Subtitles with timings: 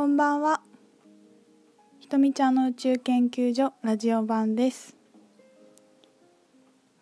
[0.00, 0.62] こんばんは。
[1.98, 4.96] ひとみちゃんの宇宙研究所ラジオ版です。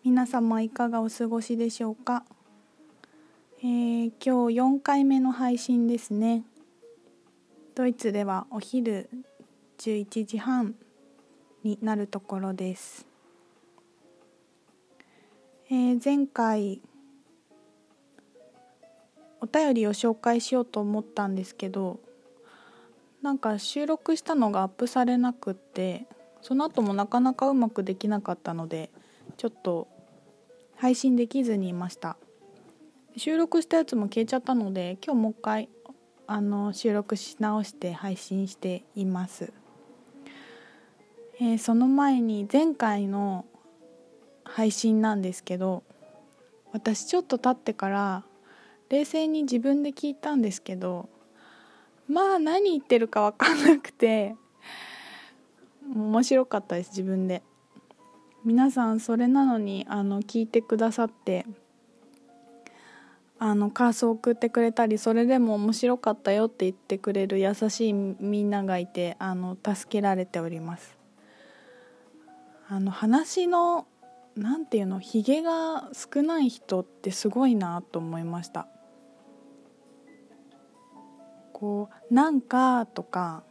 [0.03, 2.25] 皆様いかがお過ごしでしょうか？
[3.59, 6.43] えー、今日4回目の配信ですね。
[7.73, 9.09] ドイツではお昼
[9.77, 10.75] 11時半
[11.63, 13.07] になるところです。
[15.69, 16.81] えー、前回
[19.39, 22.01] お便りを紹介しようと思ったんですけど
[23.21, 26.07] なんか収録したのがアップされなくって
[26.41, 28.89] その後もなかなかうまくできなかったので
[29.37, 29.87] ちょっと
[30.75, 32.17] 配信できずにいました。
[33.17, 35.69] 収録したやつも消えちゃったので今日もう一回
[36.25, 39.51] あの収録し直して配信しています、
[41.39, 43.45] えー、その前に前回の
[44.43, 45.83] 配信なんですけど
[46.71, 48.23] 私ちょっと経ってから
[48.89, 51.09] 冷静に自分で聞いたんですけど
[52.09, 54.35] まあ何言ってるか分かんなくて
[55.95, 57.43] 面白かったです自分で。
[58.45, 61.45] 皆さんそれなのにあの聞いてくださって
[63.37, 70.97] あの感想を送ってくれたりそれでも面白かったよって言ってくれる優しいみんながいてあの助けられております。
[72.69, 73.87] あの話の
[74.35, 78.67] 何て言うのひげが少ない人ってすごいなと思いました。
[81.59, 83.43] こう「なんか」とか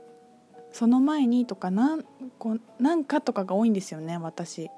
[0.72, 2.04] 「その前に」とかなん
[2.38, 4.70] こう「なんか」とかが多いんですよね私。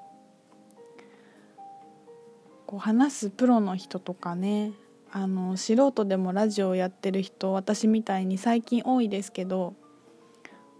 [2.66, 4.72] こう話すプロの人とかね
[5.12, 9.74] あの素人でもラジオやってる人私みたいに最近多いですけど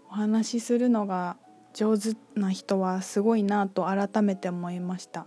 [0.09, 1.37] お話しするのが
[1.73, 5.25] 上手な人はすごいなと改めて思いました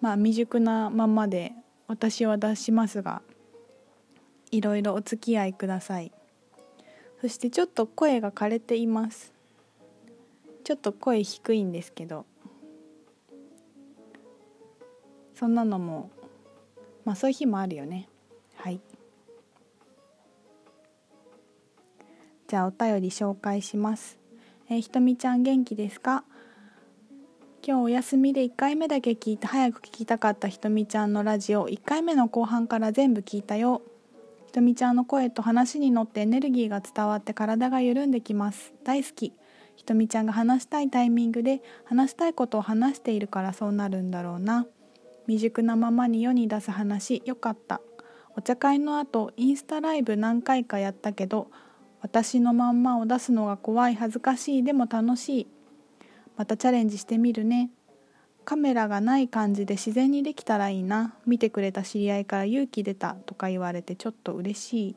[0.00, 1.52] まあ未熟なままで
[1.86, 3.20] 私は出しますが
[4.50, 6.12] いろいろお付き合いください。
[7.20, 9.32] そしてちょっと声が枯れています。
[10.64, 12.24] ちょっと声低いんですけど。
[15.34, 16.10] そんなのも
[17.04, 18.08] まあそういう日もあるよね。
[18.56, 18.80] はい。
[22.48, 24.18] じゃあお便り紹介します。
[24.68, 26.24] えー、ひとみちゃん元気ですか？
[27.62, 33.82] 今日お休みで1回目だけ聞いて早く聞きたかったひとみちゃんのラジオ1回目の後半から全部聞いたよ。
[34.50, 38.74] ひとみちゃんの声と話に乗ってエネルギーが伝わって体が緩んできます。
[38.82, 39.32] 大好き。
[39.76, 44.66] ひとみちゃんが話したいタイミングで話したいことを話しているからそうなるんだろうな。
[45.26, 47.22] 未熟なままに世に出す話。
[47.24, 47.80] よかった。
[48.36, 51.52] お茶会の後インスタライブ何回かやったけど
[52.00, 54.64] 私のまんまを出すのが怖い恥ずかしい。
[54.64, 55.46] でも楽しい。
[56.36, 57.70] またチャレンジしてみるね。
[58.50, 61.14] カメラがない感じで自然にできたらいいな。
[61.24, 64.96] 見てくれた知り合いから勇気出たとか言われてちょっと嬉しい。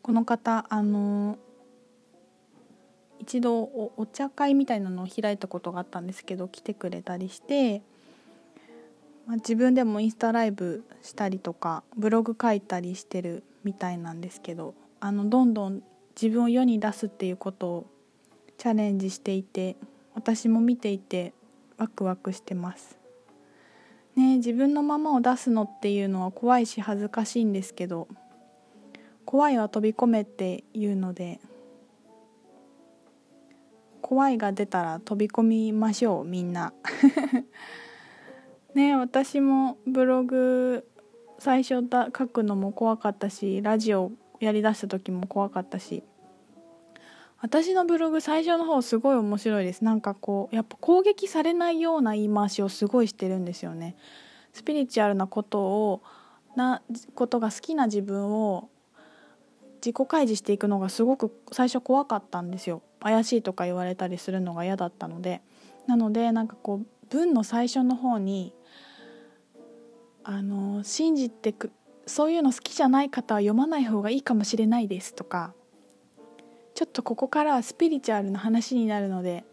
[0.00, 1.36] この方あの
[3.18, 7.82] 一度お茶会みたいなのを開いたことがあったんですけど来てくれたりして、
[9.26, 15.82] まあ、自分でもインスタライブしたりとかブログ書いたりしてるみたいなんですけどあのどんどん
[16.14, 17.86] 自分を世に出すっていうことを
[18.58, 19.74] チャレンジしていて
[20.14, 21.34] 私も見ていて
[21.80, 22.98] ワクワクしてます。
[24.14, 28.06] ね自分のままを出すのっていうのは怖いし恥ずかしいんですけど
[29.24, 31.40] 怖いは飛び込めっていうので
[34.02, 36.72] 怖いが出たら飛び込みましょうみんな
[38.74, 40.86] ね私もブログ
[41.38, 46.02] 最初だ書くのも怖かったしラジオやりだした時も怖かったし
[47.42, 49.82] 私のブログ最初の方すごい面白いです。
[49.82, 53.96] なんかこうやっぱ攻撃されないような言い回しをすごいしてるんですよね。
[54.52, 56.02] スピリチュアルなことを
[56.54, 56.82] な
[57.14, 58.68] ことが好きな自分を
[59.76, 62.82] 自己開示していくのがすごく最初怖かったんですよ。
[63.00, 65.40] 怪しいとか言われたりするのが嫌だったので。
[65.86, 68.54] なのでなんかこう文の最初の方に
[70.22, 71.72] あの信じてく
[72.06, 75.54] そういうの好きじゃない方は読まない方がいいかもしれないですとか
[76.80, 79.44] ちょっとここからはスピリチュアルな話になるので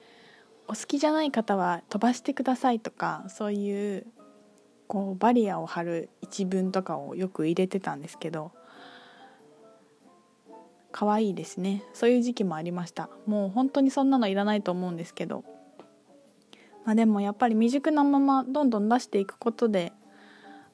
[0.69, 4.07] お好きじゃない方は飛ばしてくださいとかそういう
[4.87, 8.53] こうバリアを張る一文とかをよく入れてたんですけど
[10.93, 11.83] 可愛いですね。
[11.93, 13.09] そういう時期もありました。
[13.25, 15.43] もう本当にそんなのいらないと思うんですけど。
[16.85, 19.91] まあでもやっぱり未熟なままどんどん出していくことで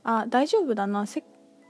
[0.04, 1.24] あ大丈夫だな世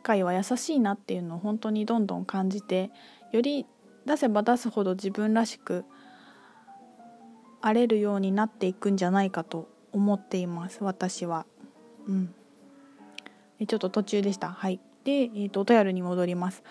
[0.03, 2.91] 界は優しいなっていうのを本当にどんどん感じて
[3.31, 3.65] より
[4.05, 5.85] 出せば出すほど自分らしく
[7.61, 11.45] 荒れるようになっていくんじゃないかと思っています私は。
[12.07, 12.33] うん。
[13.65, 14.49] ちょっと途中でした。
[14.49, 14.81] はい。
[15.05, 16.63] で、えーと、お便りに戻ります。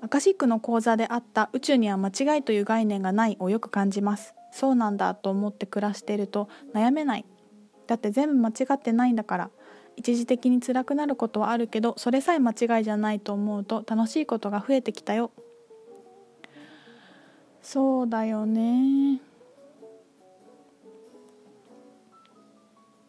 [0.00, 4.34] アカシックの講座であった宇宙には間違いという概念がないをよく感じます。
[4.52, 7.24] そうなんだと思って暮らしていると悩めない。
[7.86, 9.50] だって全部間違ってないんだから。
[9.96, 15.32] 一時的に辛くなることはあるけどそれさえ間違いじゃないと思うと楽しいことが増えてきたよ。
[17.66, 19.20] そうだよね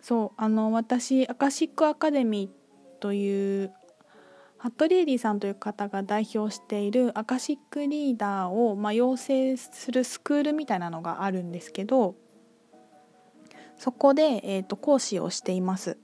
[0.01, 3.71] そうあの私アカシックアカデミーという
[4.57, 12.15] ハットリーリーさんという方が代表しているアカシックリーダーを、まあ、養成するスクールみたいなのがあるんですけど
[13.77, 15.99] そこで、えーと、講師をしています。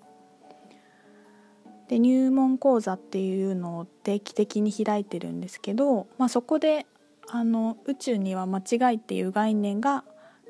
[1.88, 6.86] で入門講座っていうのを定期的に開いてるんですけど、まあ、そこで
[7.30, 10.04] あの宇宙には間違いっていう概念が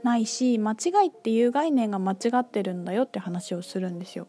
[0.04, 4.28] ないし間違いっていう概念が間違ってるんだよって話をするんですよ。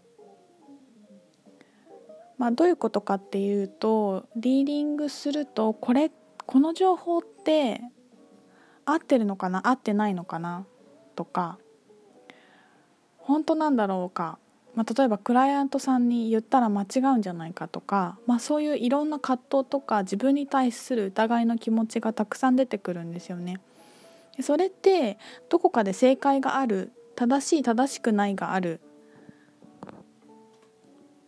[2.38, 6.10] まあ、どういうことかっていうとリーディングするとこれ
[6.46, 7.80] この情報って
[8.84, 9.66] 合ってるのかな？
[9.68, 10.66] 合ってないのかな？
[11.16, 11.58] とか
[13.18, 14.38] 本当なんだろうか、
[14.74, 23.60] まあ、例えばクライアントさんに言ったら間違うんじゃないかとか、まあ、そういういろんな葛藤とか自分に対する疑いの気持ちがたくさん出てくるんですよね。
[24.40, 25.18] それって
[25.48, 28.80] どこかで正解がある正しい正しくないがある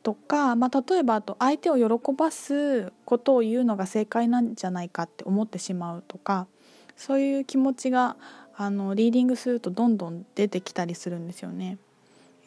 [0.03, 6.47] とか、まあ、例えばあと相手を喜ばすことを言うのが正解なんじゃないかって思ってしまうとか
[6.97, 8.17] そういう気持ちが
[8.57, 11.79] あのリーディングするとどんどん出てきたりするんですよね。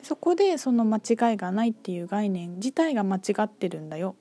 [0.01, 4.15] そこでその間違いがないっていう概念自体が間違ってるんだよ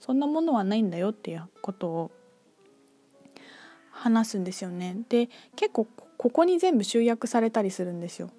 [0.00, 2.10] そんなものはないんだよっていうことを
[3.90, 4.96] 話すんですよね。
[5.08, 5.86] で結構
[6.16, 8.30] ここに全部集約されたりするんですよ。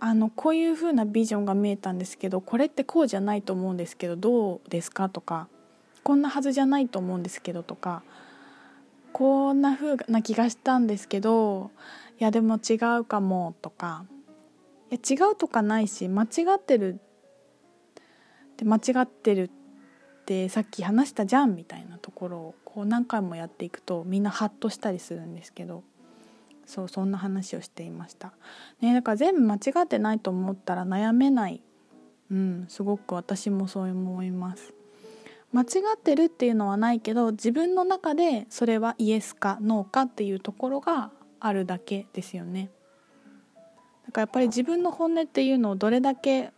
[0.00, 5.46] あのこういう風なビジョンが見えたんですけどこれってこうじゃないと思うんですけどどうですかとか
[6.02, 8.02] こんなはずじゃないと思うんですけどとか
[9.12, 11.70] こんな風な気がしたんですけど
[12.18, 14.06] いやでも違うかもとか
[14.90, 16.26] いや違うとかないし間違
[16.56, 25.82] ってるって間違ってるってさっき話したじゃんみたいなところをこう何回もやっていくとみんなハッとしたりするんですけど
[26.66, 28.32] そうそんな話をしていました、
[28.80, 31.62] ね、だから全部間違ってないと思ったら悩めない。
[32.30, 34.72] うんすごく私もそう思います。
[35.52, 35.64] 間違
[35.96, 41.10] ってるっていうのはないけど自分の中でそれはイエスかノーかっていうところが
[41.40, 42.70] あるだけですよね。
[44.06, 46.52] だからやっぱり自分の本音っていうのをどれだけ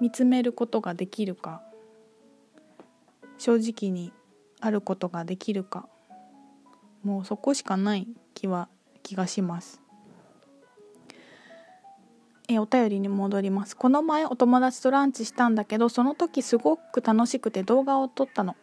[0.00, 1.62] 見つめることができるか
[3.38, 4.12] 正直に
[4.60, 5.88] あることができるか
[7.02, 8.68] もうそこしかない気は
[9.02, 9.80] 気がします。
[12.48, 13.76] えお便りに戻ります。
[13.76, 18.56] この前お友達とランチしたんだけどその時すごく楽しくて動画を撮ったの、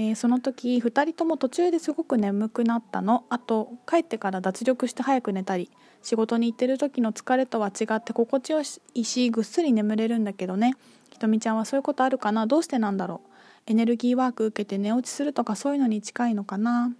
[0.00, 3.24] えー、その時2人とも途中ですごく眠くなったの。
[3.30, 5.72] あと帰ってから脱力して早く寝たり
[6.02, 8.60] 仕事に行ってる時の疲れとは違って心地よ
[8.94, 10.76] いしぐっすり眠れるんだけどね。
[11.10, 12.46] ひとみちゃんはそういうことあるかな？
[12.46, 13.30] どうしてなんだろう？
[13.66, 16.92] エネルギーワーク受けて寝落ちするとかそういうのに近いのかな？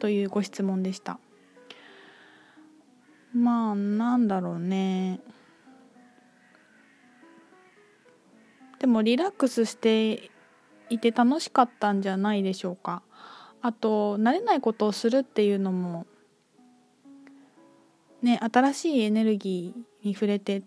[0.00, 1.20] というご質問でした。
[3.32, 5.20] まあなんだろうね。
[8.80, 10.28] でもリラックスして
[10.90, 13.02] いて楽しかったんじゃないでしょうか。
[13.62, 16.06] あと慣れないことをするっていうのも
[18.22, 20.62] ね新しいエネルギーに触れて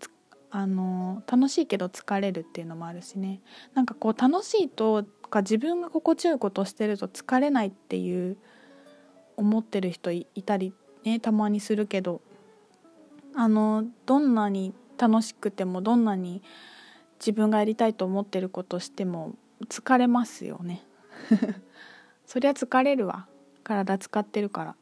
[0.51, 3.42] あの楽しいけど疲れるっていうのもあるしね。
[3.74, 8.38] なんかこう楽しいとか自分が心地よいことをしてると疲れないっていう
[9.36, 12.22] 思ってる人いたりねたまにするけど
[13.36, 16.44] あのどんなに楽しくてもどんなに
[17.20, 19.34] 自分がやりたいと思ってることしても
[19.65, 20.84] 疲れますよね。
[22.25, 23.27] そりゃ疲れるわ。
[23.63, 24.75] 体使ってるから。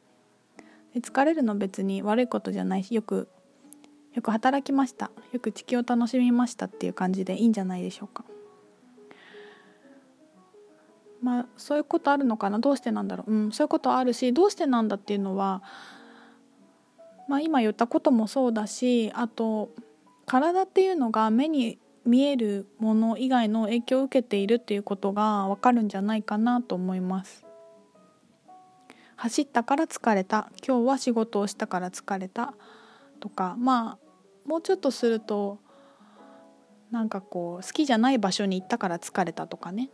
[0.94, 3.28] で疲れるの別に悪いことじゃないしよく
[4.14, 5.10] よく働きました。
[5.32, 8.24] よく地球を楽しみましたっていう感じでいいんじゃないでしょうか。
[11.22, 12.58] まあそういうことあるのかな？
[12.58, 15.62] どうしてなんだろう、うん、そういうことあるしどうしてなんだっていうのは、
[17.28, 19.70] まあ、今言ったこともそうだしあと
[20.26, 27.44] 体っていうのが目に見えるもの以外の影響を受けているっていうことがわかるんじゃないかなと思います。
[29.16, 30.50] 走ったから疲れた。
[30.66, 32.54] 今日は仕事をしたから疲れた
[33.20, 33.54] とか。
[33.58, 35.60] まあもうちょっとすると
[36.90, 39.90] なんかこう好きじゃない場所に行ったから疲れたとかね。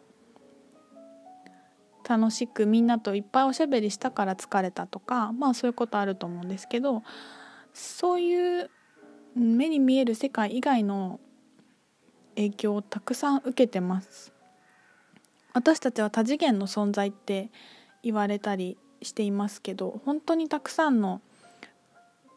[2.08, 5.32] 楽しくみんなといっぱいおしゃべりしたから疲れたとか。
[5.32, 7.02] まあそういうことあると思うんですけど
[7.74, 8.70] そういう
[9.36, 11.20] 目に見える世界以外の
[12.38, 14.32] 影響をたくさん受けてます。
[15.54, 17.50] 私たちは多次元の存在って
[18.02, 21.20] 言われたりしていますけど本当にたくさんの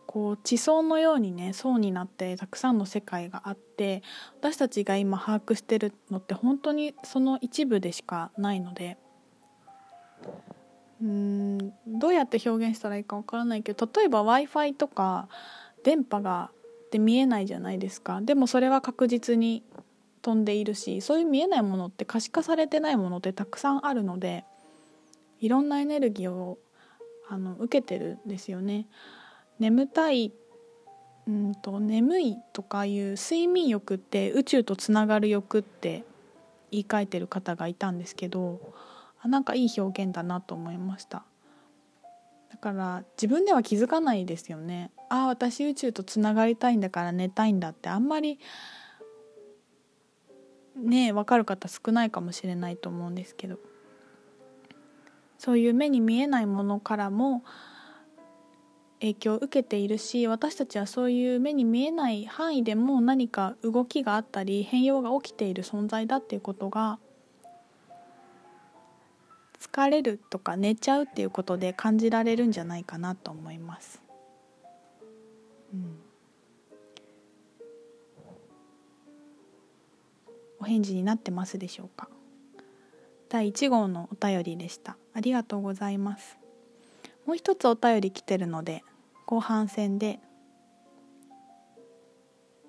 [0.08, 4.02] こう地層のようにね層になってたくさんの世界があって
[4.40, 8.98] 私たちが今把握してるのって本当にその一部でしかないので
[11.02, 15.28] うんどうやって表現したらいいかわからないけど例えば w i f i とか
[15.84, 16.50] 電波が
[16.88, 18.20] って見えないじゃないですか。
[18.20, 19.64] でもそれは確実に
[20.22, 24.46] 飛んでいるしそういう見えないものって可視化されてないものってたくさんあるので
[25.40, 26.60] いろんなエネルギーを
[27.30, 28.88] あの受けてるんですよね。
[29.60, 30.34] 眠たい
[31.28, 36.04] うんと眠いとかいう睡眠欲って宇宙とつながる欲って
[36.72, 38.74] 言い換えてる方がいたんですけど
[39.22, 41.24] あなんかいい表現だなと思いました
[42.50, 48.40] だから自分では気づかないですよねああ私宇宙とつながりたいんだから寝たいんだってあんまり
[50.76, 53.60] ね分かる方少ないかもしれないと思うんですけど
[55.38, 57.44] そういう目に見えないものからも
[59.00, 67.00] 影響を受けているし私たちはそういう目に見えない範囲でも何か動きがあったり変容が起きている存在だっていうことが
[69.60, 74.02] 疲れるとか寝ちゃうっていうことで感じられるんじゃないかなと思います。
[75.74, 76.01] うん、
[80.62, 82.08] お返事になってますでしょうか？
[83.30, 84.96] 第1号のお便りでした。
[85.14, 86.38] ありがとうございます。
[87.26, 88.84] もう一つお便り来てるので
[89.26, 90.20] 後半戦で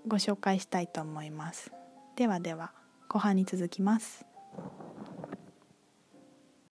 [0.08, 1.70] ご紹介したいと思います。
[2.16, 2.72] ではでは
[3.08, 4.24] 後半に続きます。